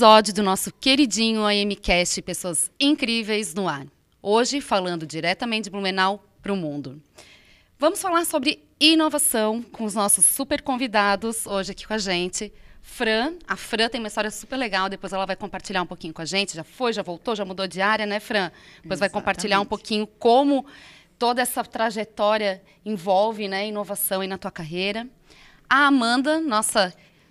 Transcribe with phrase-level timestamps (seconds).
[0.00, 3.86] episódio do nosso queridinho AMCast Pessoas Incríveis no Ar.
[4.22, 7.02] Hoje falando diretamente de Blumenau para o mundo.
[7.78, 12.50] Vamos falar sobre inovação com os nossos super convidados hoje aqui com a gente.
[12.80, 16.22] Fran, a Fran tem uma história super legal, depois ela vai compartilhar um pouquinho com
[16.22, 16.56] a gente.
[16.56, 18.44] Já foi, já voltou, já mudou de área, né, Fran?
[18.44, 19.00] Depois Exatamente.
[19.00, 20.64] vai compartilhar um pouquinho como
[21.18, 25.06] toda essa trajetória envolve né, inovação aí na tua carreira.
[25.68, 26.90] A Amanda, nossa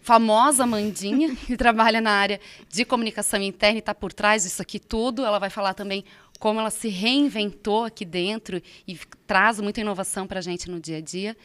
[0.09, 4.79] famosa Amandinha, que trabalha na área de comunicação interna e está por trás disso aqui
[4.79, 5.23] tudo.
[5.23, 6.03] Ela vai falar também
[6.39, 10.97] como ela se reinventou aqui dentro e traz muita inovação para a gente no dia
[10.97, 11.37] a dia.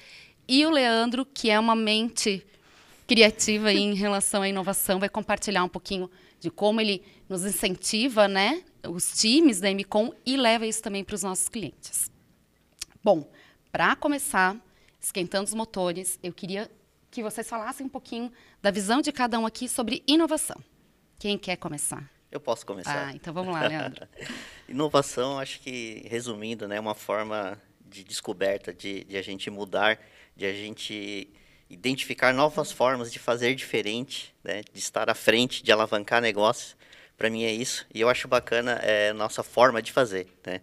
[0.48, 2.42] E o Leandro, que é uma mente
[3.06, 8.62] criativa em relação à inovação, vai compartilhar um pouquinho de como ele nos incentiva, né,
[8.88, 12.10] os times da MCOM e leva isso também para os nossos clientes.
[13.02, 13.30] Bom,
[13.70, 14.56] para começar,
[14.98, 16.70] esquentando os motores, eu queria
[17.14, 20.56] que vocês falassem um pouquinho da visão de cada um aqui sobre inovação.
[21.16, 22.10] Quem quer começar?
[22.28, 23.06] Eu posso começar.
[23.06, 24.08] Ah, então vamos lá, Leandro.
[24.68, 30.00] inovação, acho que, resumindo, né, é uma forma de descoberta, de, de a gente mudar,
[30.34, 31.32] de a gente
[31.70, 36.76] identificar novas formas de fazer diferente, né, de estar à frente, de alavancar negócios.
[37.16, 37.86] Para mim é isso.
[37.94, 40.26] E eu acho bacana é, nossa forma de fazer.
[40.44, 40.60] Né?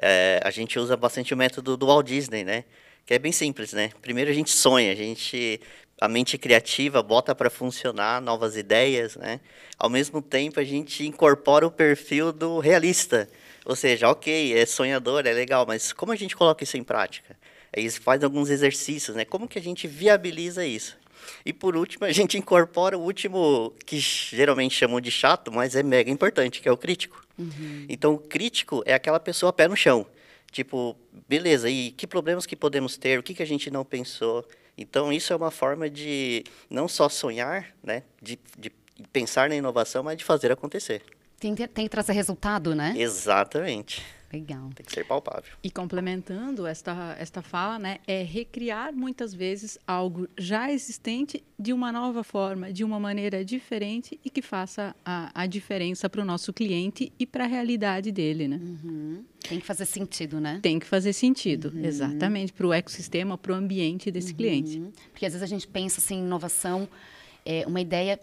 [0.00, 2.64] É, a gente usa bastante o método do Walt Disney, né?
[3.04, 3.90] Que é bem simples, né?
[4.02, 5.60] Primeiro a gente sonha, a gente
[6.00, 9.40] a mente criativa bota para funcionar novas ideias, né?
[9.78, 13.28] Ao mesmo tempo, a gente incorpora o perfil do realista.
[13.64, 17.36] Ou seja, ok, é sonhador, é legal, mas como a gente coloca isso em prática?
[17.76, 19.24] Aí faz alguns exercícios, né?
[19.24, 20.96] Como que a gente viabiliza isso?
[21.44, 25.82] E por último, a gente incorpora o último, que geralmente chamam de chato, mas é
[25.82, 27.22] mega importante, que é o crítico.
[27.36, 27.86] Uhum.
[27.88, 30.06] Então, o crítico é aquela pessoa pé no chão.
[30.50, 30.96] Tipo,
[31.28, 33.18] beleza, e que problemas que podemos ter?
[33.18, 34.46] O que, que a gente não pensou?
[34.78, 38.70] Então, isso é uma forma de não só sonhar, né, de, de
[39.12, 41.02] pensar na inovação, mas de fazer acontecer.
[41.40, 42.94] Tem, tem que trazer resultado, né?
[42.96, 44.04] Exatamente.
[44.32, 44.70] Legal.
[44.74, 45.52] Tem que ser palpável.
[45.62, 51.90] E complementando esta, esta fala, né, é recriar muitas vezes algo já existente de uma
[51.90, 56.52] nova forma, de uma maneira diferente e que faça a, a diferença para o nosso
[56.52, 58.60] cliente e para a realidade dele, né?
[58.62, 59.24] Uhum.
[59.40, 60.60] Tem que fazer sentido, né?
[60.62, 61.84] Tem que fazer sentido, uhum.
[61.84, 64.36] exatamente, para o ecossistema, para o ambiente desse uhum.
[64.36, 64.82] cliente.
[65.10, 66.86] Porque às vezes a gente pensa assim, inovação,
[67.46, 68.20] é uma ideia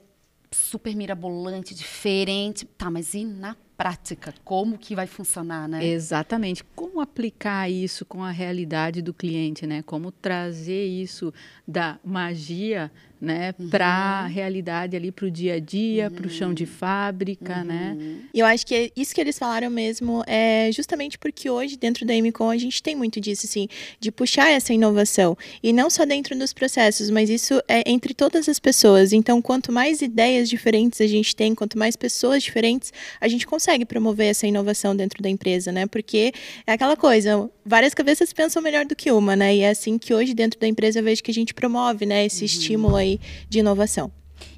[0.52, 2.66] super mirabolante, diferente.
[2.66, 4.34] Tá, mas e na prática?
[4.44, 5.86] Como que vai funcionar, né?
[5.86, 6.64] Exatamente.
[6.76, 9.82] Como aplicar isso com a realidade do cliente, né?
[9.84, 11.34] Como trazer isso
[11.68, 13.70] da magia né, uhum.
[13.70, 16.16] para a realidade ali, para o dia a dia, uhum.
[16.16, 17.96] para o chão de fábrica, né?
[17.98, 18.06] uhum.
[18.06, 18.18] né?
[18.34, 22.14] E eu acho que isso que eles falaram mesmo é justamente porque hoje dentro da
[22.14, 23.68] MCOM a gente tem muito disso, assim,
[24.00, 28.48] de puxar essa inovação e não só dentro dos processos, mas isso é entre todas
[28.48, 29.12] as pessoas.
[29.14, 33.65] Então, quanto mais ideias diferentes a gente tem, quanto mais pessoas diferentes, a gente consegue
[33.86, 35.86] promover essa inovação dentro da empresa, né?
[35.88, 36.34] Porque
[36.68, 39.56] é aquela coisa, várias cabeças pensam melhor do que uma, né?
[39.56, 42.26] E é assim que hoje dentro da empresa eu vejo que a gente promove, né,
[42.26, 42.46] esse uhum.
[42.46, 44.12] estímulo aí de inovação.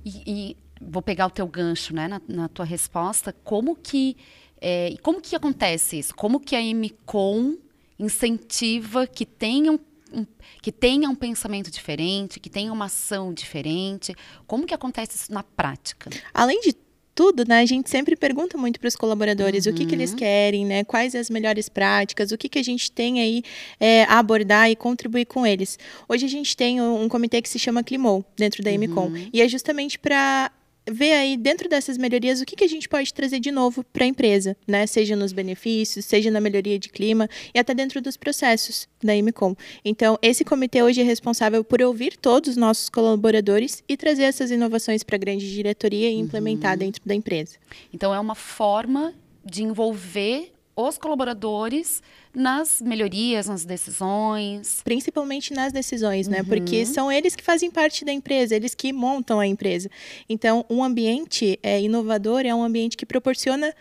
[0.04, 3.34] E, e, vou pegar o teu gancho, né, na, na tua resposta.
[3.44, 4.18] Como que
[4.60, 6.16] é, como que acontece isso?
[6.16, 7.58] Como que a MCOM
[8.00, 9.80] incentiva que tenham
[10.12, 10.26] um,
[10.62, 14.16] que tenha um pensamento diferente, que tenha uma ação diferente?
[14.46, 16.10] Como que acontece isso na prática?
[16.34, 16.76] Além de
[17.18, 19.72] tudo, né, a gente sempre pergunta muito para os colaboradores uhum.
[19.72, 20.18] o que, que eles uhum.
[20.18, 23.42] querem, né, quais as melhores práticas, o que, que a gente tem aí
[23.80, 25.80] é, a abordar e contribuir com eles.
[26.08, 29.30] Hoje a gente tem um comitê que se chama Climou, dentro da uhum.
[29.34, 30.52] e é justamente para
[30.90, 34.04] ver aí dentro dessas melhorias o que, que a gente pode trazer de novo para
[34.04, 34.86] a empresa, né?
[34.88, 39.56] Seja nos benefícios, seja na melhoria de clima e até dentro dos processos da IMCOM.
[39.84, 44.52] Então, esse comitê hoje é responsável por ouvir todos os nossos colaboradores e trazer essas
[44.52, 46.80] inovações para a grande diretoria e implementar uhum.
[46.80, 47.58] dentro da empresa.
[47.94, 49.14] Então, é uma forma
[49.46, 54.82] de envolver os colaboradores nas melhorias, nas decisões.
[54.84, 56.40] Principalmente nas decisões, né?
[56.40, 56.46] Uhum.
[56.46, 59.90] Porque são eles que fazem parte da empresa, eles que montam a empresa.
[60.30, 63.74] Então, um ambiente é, inovador é um ambiente que proporciona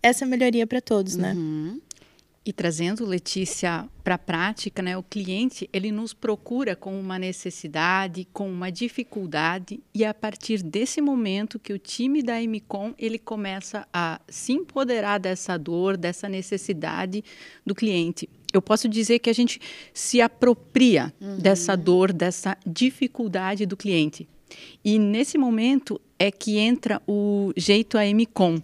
[0.00, 1.32] essa melhoria para todos, né?
[1.32, 1.80] Uhum.
[2.46, 8.28] E trazendo, Letícia, para a prática, né, o cliente ele nos procura com uma necessidade,
[8.34, 13.18] com uma dificuldade, e é a partir desse momento que o time da MCOM ele
[13.18, 17.24] começa a se empoderar dessa dor, dessa necessidade
[17.64, 18.28] do cliente.
[18.52, 19.58] Eu posso dizer que a gente
[19.94, 21.38] se apropria uhum.
[21.38, 24.28] dessa dor, dessa dificuldade do cliente.
[24.84, 28.62] E nesse momento é que entra o jeito AMCOM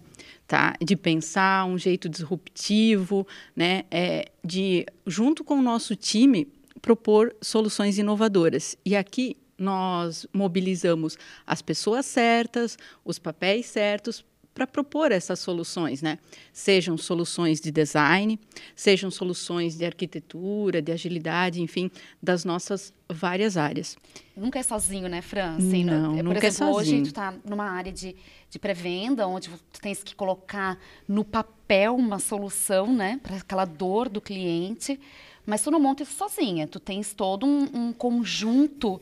[0.51, 0.73] tá?
[0.81, 3.25] De pensar um jeito disruptivo,
[3.55, 3.85] né?
[3.89, 6.45] É, de junto com o nosso time
[6.81, 8.77] propor soluções inovadoras.
[8.85, 11.17] E aqui nós mobilizamos
[11.47, 16.19] as pessoas certas, os papéis certos para propor essas soluções, né?
[16.51, 18.39] Sejam soluções de design,
[18.75, 21.89] sejam soluções de arquitetura, de agilidade, enfim,
[22.21, 23.97] das nossas várias áreas.
[24.35, 25.55] Nunca é sozinho, né, Fran?
[25.57, 27.01] Assim, não, por nunca é exemplo, é sozinho.
[27.01, 28.15] hoje tu está numa área de,
[28.49, 30.77] de pré-venda, onde tu tens que colocar
[31.07, 34.99] no papel uma solução, né, para aquela dor do cliente,
[35.45, 36.67] mas tu não monta isso sozinha.
[36.67, 39.01] Tu tens todo um, um conjunto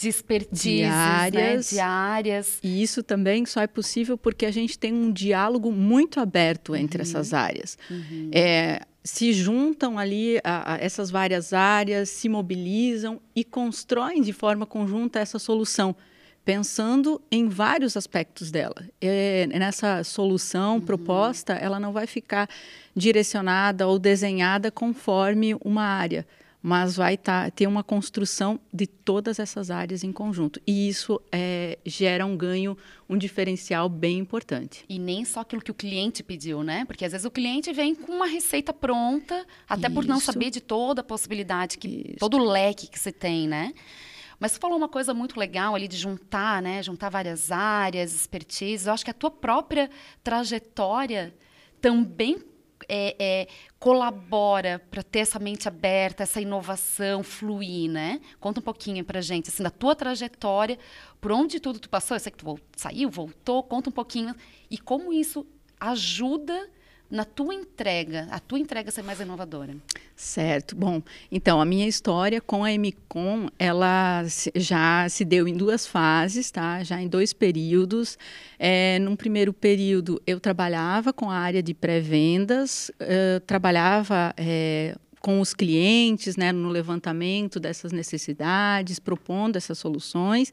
[0.00, 1.76] de expertise, diárias, né?
[1.76, 2.58] diárias.
[2.62, 6.98] E isso também só é possível porque a gente tem um diálogo muito aberto entre
[6.98, 7.08] uhum.
[7.08, 7.76] essas áreas.
[7.90, 8.30] Uhum.
[8.32, 14.64] É, se juntam ali a, a essas várias áreas, se mobilizam e constroem de forma
[14.64, 15.94] conjunta essa solução,
[16.44, 18.82] pensando em vários aspectos dela.
[19.00, 20.80] É, nessa solução uhum.
[20.80, 22.48] proposta, ela não vai ficar
[22.96, 26.26] direcionada ou desenhada conforme uma área
[26.62, 30.60] mas vai tá, ter uma construção de todas essas áreas em conjunto.
[30.66, 32.76] E isso é, gera um ganho,
[33.08, 34.84] um diferencial bem importante.
[34.88, 36.84] E nem só aquilo que o cliente pediu, né?
[36.84, 39.94] Porque às vezes o cliente vem com uma receita pronta, até isso.
[39.94, 42.18] por não saber de toda a possibilidade, que isso.
[42.18, 43.72] todo o leque que se tem, né?
[44.38, 46.82] Mas você falou uma coisa muito legal ali de juntar, né?
[46.82, 48.86] Juntar várias áreas, expertise.
[48.86, 49.90] Eu acho que a tua própria
[50.22, 51.34] trajetória
[51.80, 52.38] também
[52.88, 53.48] é, é,
[53.78, 58.20] colabora para ter essa mente aberta, essa inovação fluir, né?
[58.38, 60.78] Conta um pouquinho para gente, assim, da tua trajetória,
[61.20, 64.34] por onde tudo tu passou, eu sei que tu saiu, voltou, conta um pouquinho
[64.70, 65.46] e como isso
[65.78, 66.68] ajuda
[67.10, 69.74] na tua entrega, a tua entrega ser mais inovadora?
[70.14, 70.76] Certo.
[70.76, 71.02] Bom,
[71.32, 74.22] então a minha história com a Emicom, ela
[74.54, 76.84] já se deu em duas fases, tá?
[76.84, 78.18] Já em dois períodos.
[78.58, 85.40] É, num primeiro período eu trabalhava com a área de pré-vendas, uh, trabalhava é, com
[85.40, 90.50] os clientes, né, no levantamento dessas necessidades, propondo essas soluções.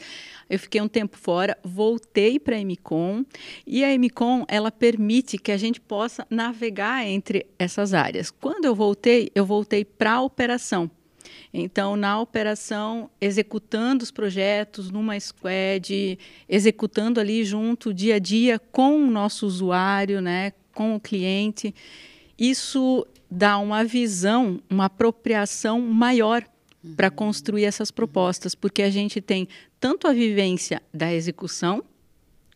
[0.49, 3.23] Eu fiquei um tempo fora, voltei para a Emicom
[3.65, 8.29] e a Emicom ela permite que a gente possa navegar entre essas áreas.
[8.29, 10.91] Quando eu voltei, eu voltei para a operação.
[11.53, 18.97] Então, na operação, executando os projetos numa squad, executando ali junto, dia a dia, com
[18.97, 21.73] o nosso usuário, né, com o cliente.
[22.37, 26.43] Isso dá uma visão, uma apropriação maior
[26.83, 26.95] uhum.
[26.95, 29.47] para construir essas propostas, porque a gente tem
[29.79, 31.83] tanto a vivência da execução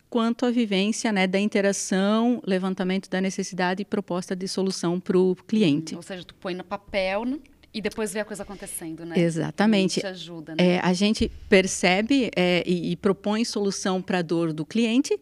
[0.08, 5.34] quanto a vivência né, da interação, levantamento da necessidade e proposta de solução para o
[5.34, 5.94] cliente.
[5.94, 5.98] Uhum.
[5.98, 7.24] Ou seja, tu põe no papel
[7.72, 9.18] e depois vê a coisa acontecendo, né?
[9.18, 9.98] Exatamente.
[9.98, 10.62] E te ajuda, né?
[10.62, 15.18] É, a gente percebe é, e, e propõe solução para a dor do cliente,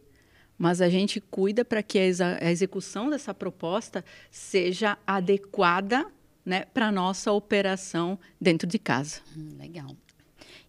[0.60, 6.06] mas a gente cuida para que a execução dessa proposta seja adequada
[6.44, 9.22] né, para a nossa operação dentro de casa.
[9.34, 9.96] Hum, legal.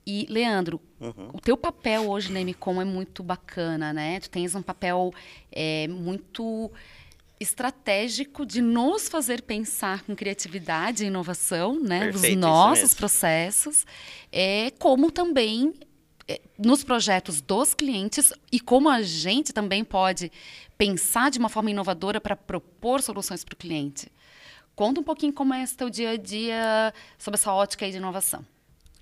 [0.07, 1.31] E, Leandro, uhum.
[1.33, 4.21] o teu papel hoje na MCOM é muito bacana, né?
[4.21, 5.13] Tu tens um papel
[5.51, 6.71] é, muito
[7.37, 11.99] estratégico de nos fazer pensar com criatividade e inovação, né?
[11.99, 13.85] Perfeito, Os nossos processos,
[14.31, 15.73] é, como também
[16.57, 20.31] nos projetos dos clientes e como a gente também pode
[20.77, 24.11] pensar de uma forma inovadora para propor soluções para o cliente.
[24.75, 28.45] Conta um pouquinho como é esse teu dia a dia sobre essa ótica de inovação.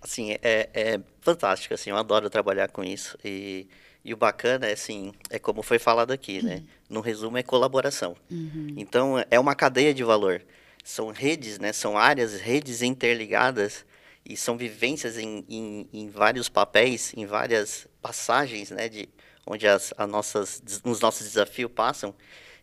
[0.02, 3.68] Assim, é, é fantástico, assim, eu adoro trabalhar com isso e,
[4.04, 6.56] e o bacana é assim, é como foi falado aqui, né?
[6.56, 6.66] Uhum.
[6.90, 8.16] No resumo é colaboração.
[8.32, 8.74] Uhum.
[8.78, 10.42] Então é uma cadeia de valor.
[10.84, 11.74] São redes, né?
[11.74, 13.86] São áreas, redes interligadas
[14.30, 19.10] e são vivências em, em, em, vários papéis, em várias passagens, né, de
[19.46, 22.14] onde as, as nossas, os nossos desafios passam,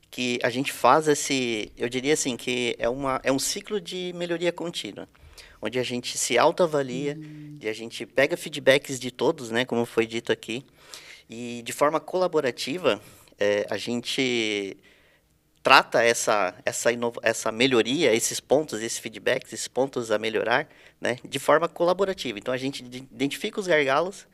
[0.09, 4.13] que a gente faz esse, eu diria assim, que é, uma, é um ciclo de
[4.15, 5.09] melhoria contínua,
[5.61, 7.59] onde a gente se autoavalia, uhum.
[7.61, 10.65] e a gente pega feedbacks de todos, né, como foi dito aqui,
[11.29, 13.03] e de forma colaborativa,
[13.41, 14.77] é, a gente
[15.67, 16.91] trata essa, essa,
[17.23, 20.69] essa melhoria, esses pontos, esses feedbacks, esses pontos a melhorar,
[21.01, 22.39] né, de forma colaborativa.
[22.39, 24.29] Então a gente identifica os gargalos,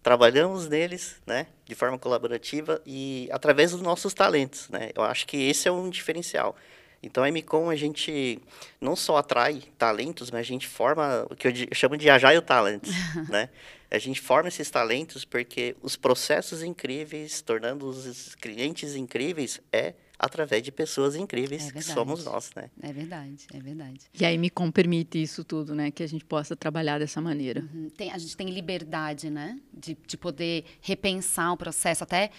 [0.00, 4.90] trabalhamos neles, né, de forma colaborativa e através dos nossos talentos, né.
[4.94, 6.54] Eu acho que esse é um diferencial.
[7.02, 8.38] Então a MCOM a gente
[8.80, 12.92] não só atrai talentos, mas a gente forma o que eu chamo de agile talents,
[13.28, 13.48] né?
[13.90, 20.62] A gente forma esses talentos porque os processos incríveis, tornando os clientes incríveis, é através
[20.62, 22.70] de pessoas incríveis é que somos nós, né?
[22.82, 24.00] É verdade, é verdade.
[24.12, 25.90] E aí me permite isso tudo, né?
[25.90, 27.62] Que a gente possa trabalhar dessa maneira.
[27.62, 27.88] Uhum.
[27.88, 29.58] Tem, a gente tem liberdade, né?
[29.72, 32.30] De, de poder repensar o processo, até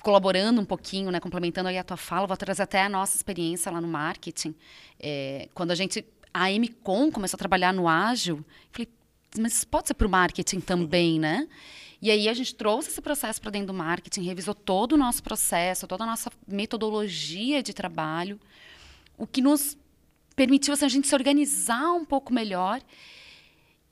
[0.00, 1.18] colaborando um pouquinho, né?
[1.18, 4.54] Complementando aí a tua fala, vou trazer até a nossa experiência lá no marketing.
[5.00, 8.88] É, quando a gente, a MCOM começou a trabalhar no ágil, falei,
[9.36, 11.48] mas isso pode ser para o marketing também, né?
[12.02, 15.22] E aí a gente trouxe esse processo para dentro do marketing, revisou todo o nosso
[15.22, 18.40] processo, toda a nossa metodologia de trabalho,
[19.18, 19.76] o que nos
[20.34, 22.80] permitiu assim, a gente se organizar um pouco melhor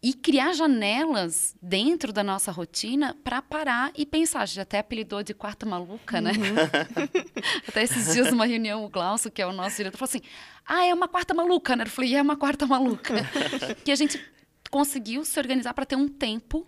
[0.03, 4.43] e criar janelas dentro da nossa rotina para parar e pensar.
[4.43, 6.33] A gente até apelidou de quarta maluca, né?
[6.33, 7.11] Uhum.
[7.69, 10.23] até esses dias, numa reunião, o Glaucio, que é o nosso diretor, falou assim:
[10.65, 11.85] ah, é uma quarta maluca, né?
[11.85, 13.15] Eu falei: é uma quarta maluca.
[13.85, 14.25] que a gente
[14.71, 16.67] conseguiu se organizar para ter um tempo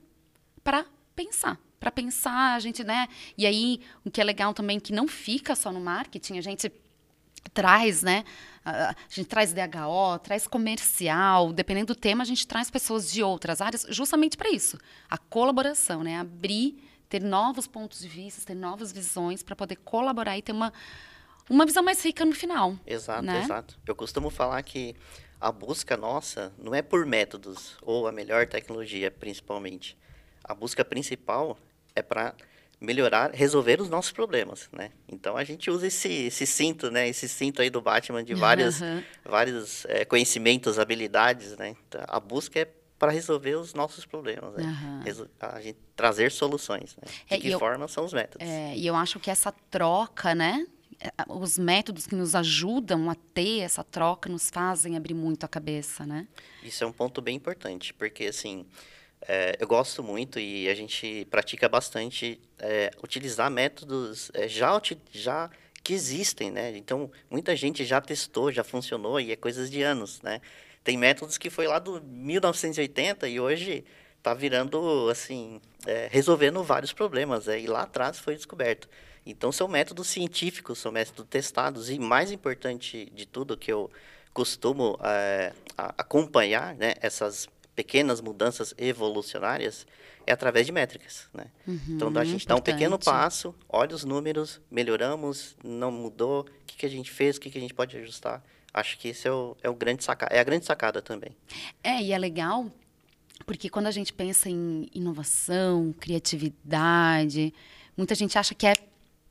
[0.64, 0.84] para
[1.24, 1.58] pensar.
[1.78, 3.08] Para pensar, a gente, né?
[3.36, 6.70] E aí, o que é legal também, que não fica só no marketing, a gente
[7.52, 8.24] traz, né?
[8.64, 13.60] A gente traz DHO, traz comercial, dependendo do tema, a gente traz pessoas de outras
[13.60, 14.78] áreas, justamente para isso.
[15.08, 16.18] A colaboração, né?
[16.18, 20.72] Abrir, ter novos pontos de vista, ter novas visões para poder colaborar e ter uma,
[21.48, 22.76] uma visão mais rica no final.
[22.86, 23.42] Exato, né?
[23.42, 23.78] exato.
[23.86, 24.94] Eu costumo falar que
[25.40, 29.96] a busca nossa não é por métodos ou a melhor tecnologia, principalmente.
[30.50, 31.56] A busca principal
[31.94, 32.34] é para
[32.80, 34.90] melhorar, resolver os nossos problemas, né?
[35.06, 37.08] Então a gente usa esse, esse cinto, né?
[37.08, 39.00] Esse cinto aí do Batman de vários, uhum.
[39.24, 41.76] vários é, conhecimentos, habilidades, né?
[41.86, 44.64] Então, a busca é para resolver os nossos problemas, né?
[44.64, 45.28] Uhum.
[45.40, 47.04] A gente trazer soluções, né?
[47.28, 48.44] De é, que forma eu, são os métodos.
[48.44, 50.66] É, e eu acho que essa troca, né?
[50.98, 55.48] É, os métodos que nos ajudam a ter essa troca nos fazem abrir muito a
[55.48, 56.26] cabeça, né?
[56.60, 58.66] Isso é um ponto bem importante, porque assim,
[59.28, 65.50] é, eu gosto muito e a gente pratica bastante é, utilizar métodos é, já, já
[65.82, 66.76] que existem, né?
[66.76, 70.40] Então, muita gente já testou, já funcionou e é coisas de anos, né?
[70.82, 73.84] Tem métodos que foi lá do 1980 e hoje
[74.16, 78.88] está virando, assim, é, resolvendo vários problemas, é, e lá atrás foi descoberto.
[79.24, 83.90] Então, são métodos científicos, são métodos testados e, mais importante de tudo, que eu
[84.32, 87.48] costumo é, acompanhar, né, essas
[87.80, 89.86] pequenas mudanças evolucionárias
[90.26, 91.46] é através de métricas, né?
[91.66, 92.46] Uhum, então a gente importante.
[92.46, 97.10] dá um pequeno passo, olha os números, melhoramos, não mudou, o que, que a gente
[97.10, 98.44] fez, o que, que a gente pode ajustar.
[98.74, 101.34] Acho que esse é o, é o grande sacada, é a grande sacada também.
[101.82, 102.70] É, e é legal
[103.46, 107.54] porque quando a gente pensa em inovação, criatividade,
[107.96, 108.74] muita gente acha que é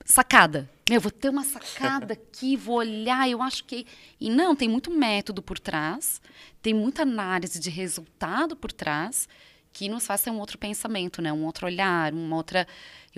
[0.10, 0.70] sacada.
[0.90, 3.86] Meu, vou ter uma sacada aqui, vou olhar, eu acho que.
[4.20, 6.20] E não, tem muito método por trás,
[6.62, 9.30] tem muita análise de resultado por trás
[9.72, 11.32] que nos faz ter um outro pensamento, né?
[11.32, 12.68] um outro olhar, uma outra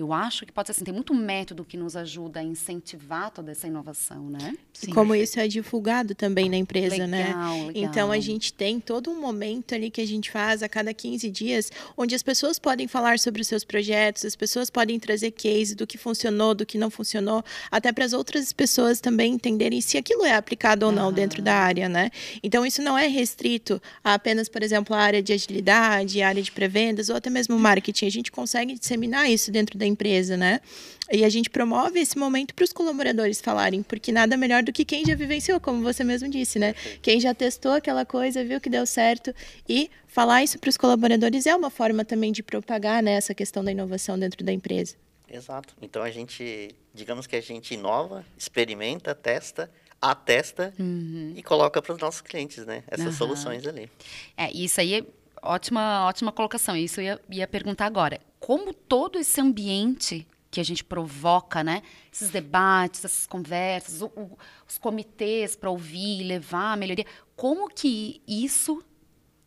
[0.02, 3.52] eu acho que pode ser assim, tem muito método que nos ajuda a incentivar toda
[3.52, 4.56] essa inovação, né?
[4.72, 4.92] Sim.
[4.92, 7.26] Como isso é divulgado também na empresa, legal, né?
[7.28, 7.70] Legal.
[7.74, 11.30] Então a gente tem todo um momento ali que a gente faz a cada 15
[11.30, 15.74] dias, onde as pessoas podem falar sobre os seus projetos, as pessoas podem trazer case
[15.74, 19.96] do que funcionou, do que não funcionou, até para as outras pessoas também entenderem se
[19.96, 21.12] aquilo é aplicado ou não uhum.
[21.12, 22.10] dentro da área, né?
[22.42, 26.42] Então isso não é restrito a apenas, por exemplo, a área de agilidade, a área
[26.42, 28.06] de pré-vendas ou até mesmo marketing.
[28.06, 30.60] A gente consegue disseminar isso dentro da empresa, né?
[31.10, 34.84] E a gente promove esse momento para os colaboradores falarem, porque nada melhor do que
[34.84, 36.74] quem já vivenciou, como você mesmo disse, né?
[37.02, 39.34] Quem já testou aquela coisa, viu que deu certo
[39.68, 43.62] e falar isso para os colaboradores é uma forma também de propagar né, essa questão
[43.62, 44.96] da inovação dentro da empresa.
[45.30, 45.74] Exato.
[45.80, 49.70] Então a gente, digamos que a gente inova, experimenta, testa,
[50.00, 51.32] atesta uhum.
[51.36, 52.82] e coloca para os nossos clientes, né?
[52.88, 53.12] Essas uhum.
[53.12, 53.88] soluções ali.
[54.36, 55.04] É, isso aí é
[55.42, 56.76] ótima, ótima colocação.
[56.76, 61.82] Isso eu ia, ia perguntar agora como todo esse ambiente que a gente provoca, né?
[62.12, 68.20] Esses debates, essas conversas, o, o, os comitês para ouvir, levar a melhoria, como que
[68.28, 68.84] isso,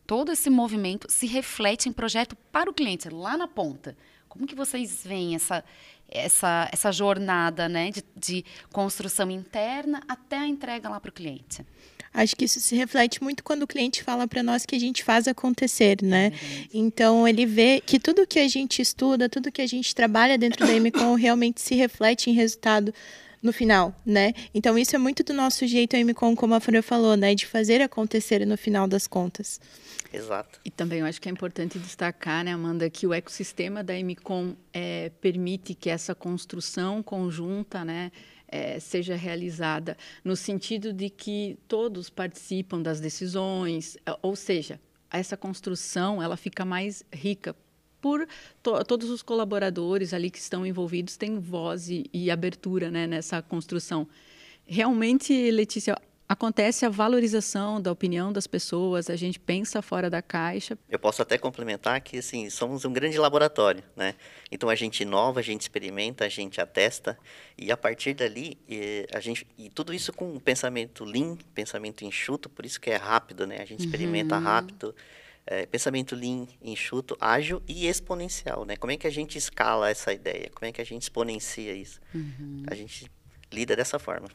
[0.06, 3.96] todo esse movimento, se reflete em projeto para o cliente lá na ponta?
[4.28, 5.64] Como que vocês veem essa
[6.08, 11.64] essa, essa jornada, né, de, de construção interna até a entrega lá para o cliente?
[12.16, 15.04] Acho que isso se reflete muito quando o cliente fala para nós que a gente
[15.04, 16.32] faz acontecer, né?
[16.72, 20.66] Então ele vê que tudo que a gente estuda, tudo que a gente trabalha dentro
[20.66, 22.94] da MCOM realmente se reflete em resultado
[23.42, 24.32] no final, né?
[24.54, 27.46] Então isso é muito do nosso jeito a MCOM, como a Fran falou, né, de
[27.46, 29.60] fazer acontecer no final das contas.
[30.10, 30.58] Exato.
[30.64, 34.54] E também eu acho que é importante destacar, né, Amanda, que o ecossistema da MCOM
[34.72, 38.10] é, permite que essa construção conjunta, né,
[38.56, 45.36] é, seja realizada no sentido de que todos participam das decisões, é, ou seja, essa
[45.36, 47.54] construção ela fica mais rica
[48.00, 48.26] por
[48.62, 53.42] to todos os colaboradores ali que estão envolvidos têm voz e, e abertura né, nessa
[53.42, 54.08] construção.
[54.66, 55.96] Realmente, Letícia,
[56.28, 60.76] acontece a valorização da opinião das pessoas, a gente pensa fora da caixa.
[60.88, 64.14] Eu posso até complementar que assim, somos um grande laboratório, né?
[64.50, 67.18] Então a gente inova, a gente experimenta, a gente atesta
[67.56, 72.04] e a partir dali e, a gente e tudo isso com um pensamento lean, pensamento
[72.04, 73.58] enxuto, por isso que é rápido, né?
[73.60, 74.42] A gente experimenta uhum.
[74.42, 74.94] rápido,
[75.46, 78.76] é, pensamento lean, enxuto, ágil e exponencial, né?
[78.76, 80.50] Como é que a gente escala essa ideia?
[80.52, 82.00] Como é que a gente exponencia isso?
[82.12, 82.64] Uhum.
[82.66, 83.10] A gente
[83.52, 84.28] lida dessa forma.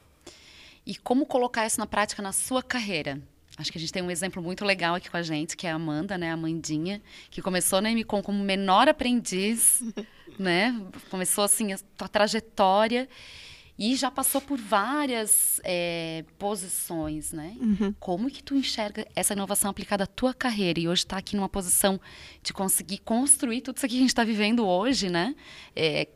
[0.86, 3.22] E como colocar isso na prática na sua carreira?
[3.58, 5.72] Acho que a gente tem um exemplo muito legal aqui com a gente, que é
[5.72, 9.84] a Amanda, né, a Amandinha, que começou na MCOM como menor aprendiz,
[10.40, 10.80] né?
[11.10, 13.08] Começou assim a sua trajetória
[13.78, 17.56] e já passou por várias é, posições, né?
[17.60, 17.94] Uhum.
[18.00, 21.50] Como que tu enxerga essa inovação aplicada à tua carreira e hoje está aqui numa
[21.50, 22.00] posição
[22.42, 25.36] de conseguir construir tudo isso que a gente está vivendo hoje, né?
[25.76, 26.08] É,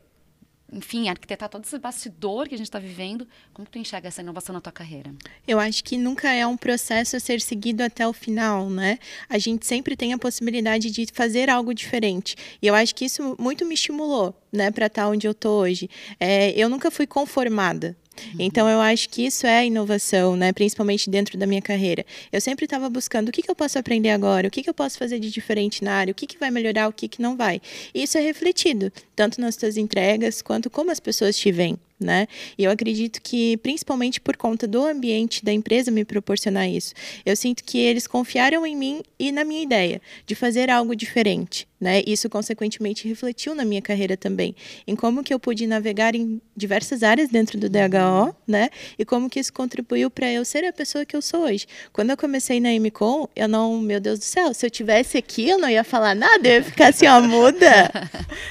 [0.72, 3.26] enfim, arquitetar todo esse bastidor que a gente está vivendo.
[3.52, 5.14] Como tu enxerga essa inovação na tua carreira?
[5.46, 8.98] Eu acho que nunca é um processo a ser seguido até o final, né?
[9.28, 12.36] A gente sempre tem a possibilidade de fazer algo diferente.
[12.60, 15.88] E eu acho que isso muito me estimulou, né, para estar onde eu tô hoje.
[16.18, 17.96] É, eu nunca fui conformada.
[18.38, 20.52] Então eu acho que isso é inovação, né?
[20.52, 22.04] Principalmente dentro da minha carreira.
[22.32, 24.74] Eu sempre estava buscando o que, que, eu posso aprender agora, o que, que, eu
[24.74, 27.36] posso fazer de diferente na área, o que, que vai melhorar, o que, que não
[27.36, 27.60] vai.
[27.94, 32.26] E isso é refletido tanto nas suas entregas quanto como as pessoas te veem né?
[32.58, 37.34] E eu acredito que, principalmente por conta do ambiente da empresa me proporcionar isso, eu
[37.34, 42.02] sinto que eles confiaram em mim e na minha ideia de fazer algo diferente, né?
[42.06, 44.54] Isso consequentemente refletiu na minha carreira também,
[44.86, 48.68] em como que eu pude navegar em diversas áreas dentro do DHO, né?
[48.98, 51.66] E como que isso contribuiu para eu ser a pessoa que eu sou hoje.
[51.92, 55.48] Quando eu comecei na MCOM, eu não, meu Deus do céu, se eu tivesse aqui,
[55.48, 57.90] eu não ia falar nada, eu ia ficar assim, ó, muda.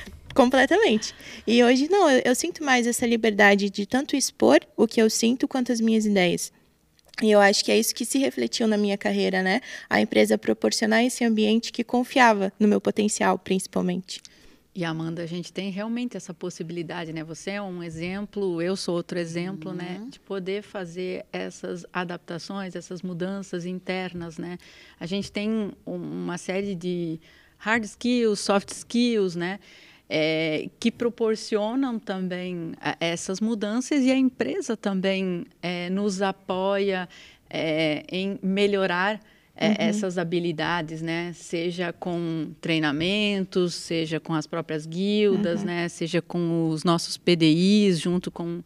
[0.35, 1.15] Completamente.
[1.47, 5.09] E hoje, não, eu, eu, sinto mais essa liberdade de tanto expor o que eu
[5.09, 6.51] sinto quanto as minhas ideias.
[7.23, 9.61] E eu acho que é isso que se refletiu na minha carreira, né?
[9.89, 14.21] A empresa proporcionar esse ambiente que confiava no meu potencial, principalmente.
[14.75, 17.23] E Amanda, a gente tem realmente essa possibilidade, né?
[17.23, 19.95] Você é um exemplo, eu sou outro exemplo, né?
[19.99, 20.03] uhum.
[20.03, 20.11] né?
[20.11, 24.57] De poder fazer essas adaptações, essas mudanças internas, né?
[24.99, 27.21] A gente tem uma série de
[27.57, 29.61] hard skills, soft skills, né?
[30.09, 37.09] É, que proporcionam também é, essas mudanças e a empresa também é, nos apoia
[37.49, 39.19] é, em melhorar
[39.55, 39.75] é, uhum.
[39.79, 41.31] essas habilidades, né?
[41.33, 45.67] Seja com treinamentos, seja com as próprias guildas, uhum.
[45.67, 45.87] né?
[45.87, 48.61] Seja com os nossos PDIs junto com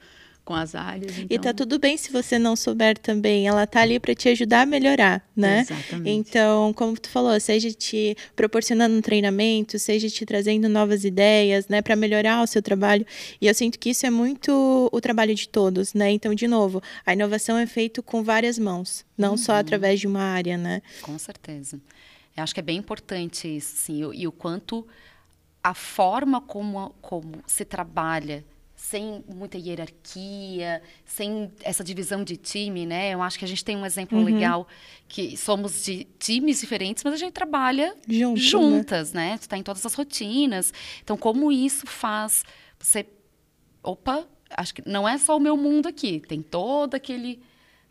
[0.50, 1.16] com as áreas.
[1.16, 1.28] Então...
[1.30, 3.48] E tá tudo bem se você não souber também.
[3.48, 5.60] Ela tá ali para te ajudar a melhorar, né?
[5.60, 6.10] Exatamente.
[6.10, 11.84] Então, como tu falou, seja te proporcionando um treinamento, seja te trazendo novas ideias, né,
[11.84, 13.06] para melhorar o seu trabalho.
[13.40, 16.10] E eu sinto que isso é muito o trabalho de todos, né?
[16.10, 19.38] Então, de novo, a inovação é feita com várias mãos, não uhum.
[19.38, 20.82] só através de uma área, né?
[21.04, 21.80] Com certeza.
[22.36, 24.88] Eu acho que é bem importante isso, sim, e o quanto
[25.64, 28.44] a forma como, como se trabalha
[28.80, 33.14] sem muita hierarquia, sem essa divisão de time, né?
[33.14, 34.24] Eu acho que a gente tem um exemplo uhum.
[34.24, 34.66] legal
[35.06, 38.46] que somos de times diferentes, mas a gente trabalha Junto, né?
[38.46, 39.32] juntas, né?
[39.32, 39.38] né?
[39.38, 40.74] Tu tá em todas as rotinas.
[41.04, 42.46] Então, como isso faz
[42.80, 43.06] você
[43.84, 47.42] opa, acho que não é só o meu mundo aqui, tem todo aquele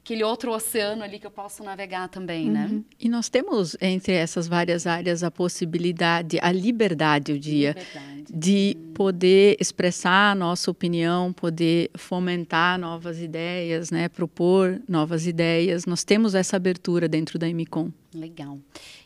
[0.08, 2.64] aquele outro oceano ali que eu posso navegar também, né?
[2.64, 2.76] uhum.
[2.76, 2.84] né?
[2.98, 8.17] E nós temos entre essas várias áreas a possibilidade, a liberdade, eu diria, liberdade.
[8.30, 14.08] De poder expressar a nossa opinião, poder fomentar novas ideias, né?
[14.08, 15.86] Propor novas ideias.
[15.86, 17.92] Nós temos essa abertura dentro da MCOM.
[18.14, 18.58] Legal.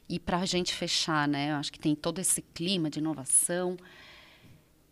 [0.09, 1.53] E para a gente fechar, né?
[1.53, 3.77] Eu acho que tem todo esse clima de inovação,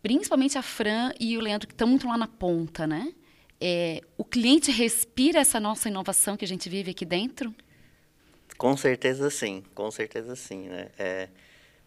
[0.01, 3.13] principalmente a Fran e o Leandro que estão muito lá na ponta, né?
[3.61, 7.53] é, o cliente respira essa nossa inovação que a gente vive aqui dentro?
[8.57, 10.89] Com certeza sim, com certeza sim, né?
[10.97, 11.29] É,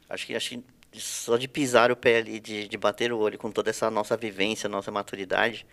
[0.08, 0.64] acho que acho que
[1.00, 4.16] só de pisar o pé ali, de, de bater o olho com toda essa nossa
[4.16, 5.66] vivência, nossa maturidade,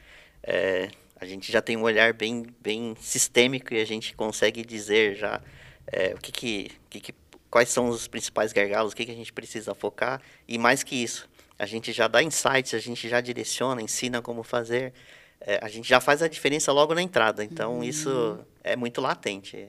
[0.43, 5.15] é, a gente já tem um olhar bem, bem sistêmico e a gente consegue dizer
[5.15, 5.41] já
[5.87, 7.15] é, o que que, que, que,
[7.49, 10.95] quais são os principais gargalos, o que, que a gente precisa focar e mais que
[10.95, 11.29] isso,
[11.59, 14.93] a gente já dá insights, a gente já direciona, ensina como fazer
[15.41, 17.43] é, a gente já faz a diferença logo na entrada.
[17.43, 17.83] Então, uhum.
[17.83, 19.67] isso é muito latente,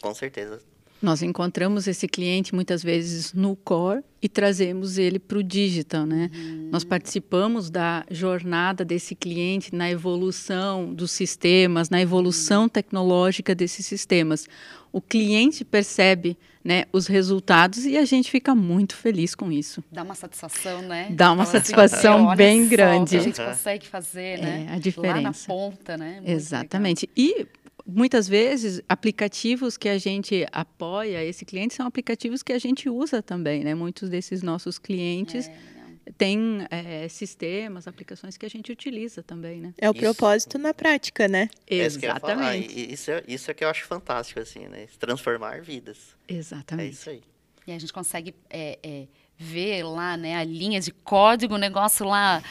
[0.00, 0.60] com certeza.
[1.02, 6.30] Nós encontramos esse cliente muitas vezes no core e trazemos ele para o digital, né?
[6.32, 6.68] Uhum.
[6.70, 12.68] Nós participamos da jornada desse cliente na evolução dos sistemas, na evolução uhum.
[12.68, 14.46] tecnológica desses sistemas.
[14.92, 19.82] O cliente percebe né, os resultados e a gente fica muito feliz com isso.
[19.90, 21.08] Dá uma satisfação, né?
[21.10, 23.16] Dá uma Fala assim, satisfação assim, bem grande.
[23.16, 24.66] A gente consegue fazer, né?
[24.68, 25.14] É, a diferença.
[25.16, 26.14] Lá na ponta, né?
[26.16, 27.10] Muito Exatamente.
[27.16, 27.34] Legal.
[27.40, 32.88] E muitas vezes aplicativos que a gente apoia esse cliente são aplicativos que a gente
[32.88, 33.74] usa também, né?
[33.74, 35.72] Muitos desses nossos clientes é
[36.16, 39.74] tem é, sistemas, aplicações que a gente utiliza também, né?
[39.78, 40.00] É o isso.
[40.00, 41.48] propósito na prática, né?
[41.68, 42.92] É Exatamente.
[42.92, 44.86] isso, é, isso é que eu acho fantástico, assim, né?
[44.98, 46.16] Transformar vidas.
[46.28, 46.88] Exatamente.
[46.88, 47.22] É isso aí.
[47.66, 49.06] E a gente consegue é, é,
[49.38, 52.42] ver lá, né, a linha de código, o negócio lá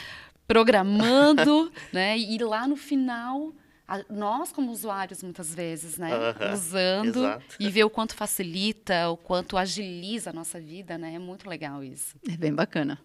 [0.46, 2.16] programando, né?
[2.18, 3.52] E lá no final
[4.08, 6.10] nós como usuários muitas vezes, né,
[6.52, 7.56] usando exato.
[7.58, 11.82] e ver o quanto facilita, o quanto agiliza a nossa vida, né, é muito legal
[11.82, 12.16] isso.
[12.28, 12.98] É bem bacana.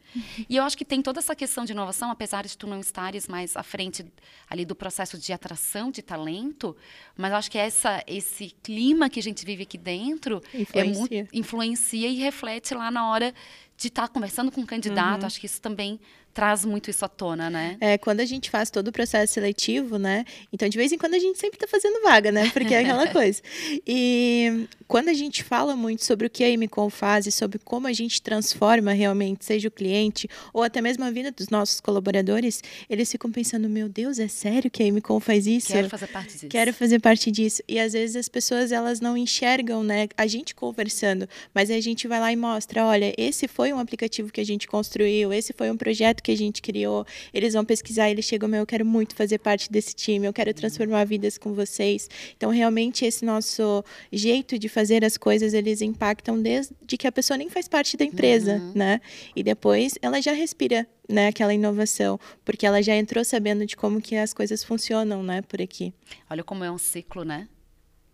[0.50, 3.28] E eu acho que tem toda essa questão de inovação, apesar de tu não estares
[3.28, 4.06] mais à frente
[4.50, 6.76] ali do processo de atração de talento,
[7.16, 10.84] mas eu acho que essa esse clima que a gente vive aqui dentro influencia, é
[10.84, 13.34] muito, influencia e reflete lá na hora
[13.78, 15.28] de estar tá conversando com o candidato, uhum.
[15.28, 16.00] acho que isso também
[16.38, 17.78] traz muito isso à tona, né?
[17.82, 20.24] É, quando a gente faz todo o processo seletivo, né?
[20.54, 22.52] Então, de vez em quando, a gente sempre está fazendo vaga, né?
[22.54, 23.42] Porque é aquela coisa.
[23.88, 27.88] E quando a gente fala muito sobre o que a Emicom faz e sobre como
[27.88, 32.62] a gente transforma realmente, seja o cliente ou até mesmo a vida dos nossos colaboradores,
[32.88, 35.70] eles ficam pensando, meu Deus, é sério que a Emicom faz isso?
[35.70, 36.48] Quero fazer parte disso.
[36.50, 37.64] Quero fazer parte disso.
[37.68, 40.08] E às vezes as pessoas, elas não enxergam, né?
[40.16, 44.32] A gente conversando, mas a gente vai lá e mostra, olha, esse foi um aplicativo
[44.32, 48.10] que a gente construiu, esse foi um projeto que a gente criou, eles vão pesquisar,
[48.10, 51.54] eles chegam, meu, eu quero muito fazer parte desse time, eu quero transformar vidas com
[51.54, 52.10] vocês.
[52.36, 57.38] Então, realmente, esse nosso jeito de fazer as coisas, eles impactam desde que a pessoa
[57.38, 58.74] nem faz parte da empresa, uhum.
[58.76, 59.00] né?
[59.34, 64.02] E depois ela já respira né, aquela inovação, porque ela já entrou sabendo de como
[64.02, 65.94] que as coisas funcionam, né, por aqui.
[66.30, 67.48] Olha como é um ciclo, né?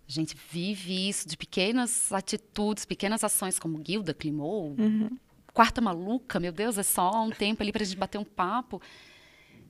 [0.07, 5.09] A gente vive isso de pequenas atitudes, pequenas ações, como Guilda Climou, uhum
[5.53, 8.81] quarta maluca, meu Deus, é só um tempo ali para a gente bater um papo.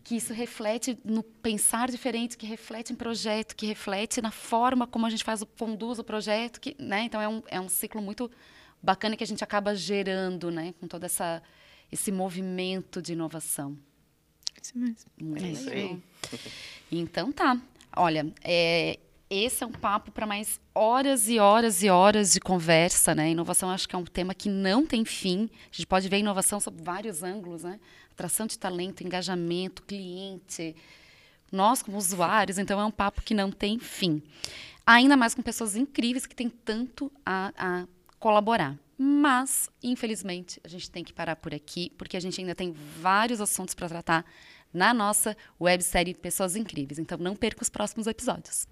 [0.03, 5.05] Que isso reflete no pensar diferente, que reflete em projeto, que reflete na forma como
[5.05, 7.03] a gente faz o conduz o projeto, que, né?
[7.03, 8.29] Então é um, é um ciclo muito
[8.81, 11.41] bacana que a gente acaba gerando, né, com todo essa
[11.89, 13.77] esse movimento de inovação.
[14.61, 15.11] Isso mesmo.
[15.21, 16.01] Muito é isso aí.
[16.91, 17.61] Então tá.
[17.95, 18.99] Olha, é,
[19.33, 23.31] esse é um papo para mais horas e horas e horas de conversa, né?
[23.31, 25.49] Inovação acho que é um tema que não tem fim.
[25.71, 27.79] A gente pode ver inovação sob vários ângulos, né?
[28.11, 30.75] Atração de talento, engajamento, cliente,
[31.51, 34.21] nós como usuários, então é um papo que não tem fim.
[34.85, 37.87] Ainda mais com pessoas incríveis que têm tanto a, a
[38.19, 38.77] colaborar.
[38.97, 43.41] Mas, infelizmente, a gente tem que parar por aqui, porque a gente ainda tem vários
[43.41, 44.25] assuntos para tratar
[44.73, 46.99] na nossa websérie Pessoas Incríveis.
[46.99, 48.67] Então não perca os próximos episódios.